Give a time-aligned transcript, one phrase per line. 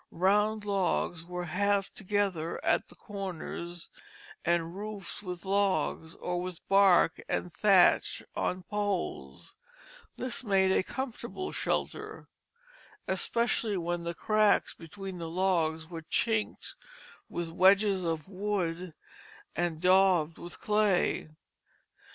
[0.09, 3.91] Round logs were halved together at the corners,
[4.43, 9.57] and roofed with logs, or with bark and thatch on poles;
[10.17, 12.27] this made a comfortable shelter,
[13.07, 16.73] especially when the cracks between the logs were "chinked"
[17.29, 18.95] with wedges of wood,
[19.55, 21.27] and "daubed" with clay.